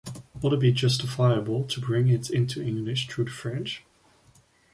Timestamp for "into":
2.31-2.59